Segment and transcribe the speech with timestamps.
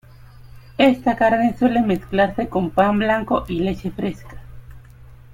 [0.79, 4.41] Esta carne suele mezclarse con pan blanco y leche fresca.